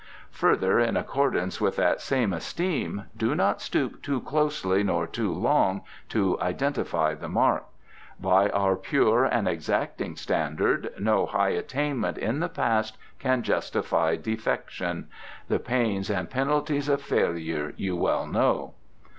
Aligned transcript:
Further, 0.31 0.79
in 0.79 0.97
accordance 0.97 1.61
with 1.61 1.75
that 1.75 2.01
same 2.01 2.33
esteem, 2.33 3.03
do 3.15 3.35
not 3.35 3.61
stoop 3.61 4.01
too 4.01 4.19
closely 4.21 4.81
nor 4.81 5.05
too 5.05 5.31
long 5.31 5.83
to 6.09 6.41
identify 6.41 7.13
the 7.13 7.29
mark. 7.29 7.65
By 8.19 8.49
our 8.49 8.75
pure 8.75 9.25
and 9.25 9.47
exacting 9.47 10.15
standard 10.15 10.91
no 10.97 11.27
high 11.27 11.49
attainment 11.49 12.17
in 12.17 12.39
the 12.39 12.49
past 12.49 12.97
can 13.19 13.43
justify 13.43 14.15
defection. 14.15 15.07
The 15.49 15.59
pains 15.59 16.09
and 16.09 16.31
penalties 16.31 16.89
of 16.89 16.99
failure 17.03 17.75
you 17.77 17.95
well 17.95 18.25
know." 18.25 18.73